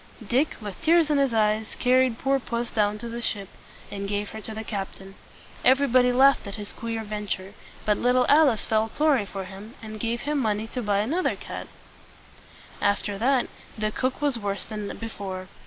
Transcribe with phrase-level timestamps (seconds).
[0.27, 3.49] Dick, with tears in his eyes, carried poor puss down to the ship,
[3.91, 5.13] and gave her to the captain.
[5.63, 7.53] Everybody laughed at his queer venture;
[7.85, 11.67] but little Alice felt sorry for him, and gave him money to buy another cat.
[12.81, 13.45] After that,
[13.77, 15.49] the cook was worse than before.